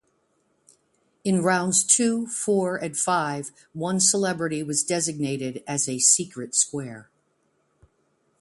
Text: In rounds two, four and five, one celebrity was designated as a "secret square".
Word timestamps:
In 1.23 1.43
rounds 1.43 1.83
two, 1.83 2.25
four 2.25 2.75
and 2.75 2.97
five, 2.97 3.51
one 3.73 3.99
celebrity 3.99 4.63
was 4.63 4.83
designated 4.83 5.63
as 5.67 5.87
a 5.87 5.99
"secret 5.99 6.55
square". 6.55 7.11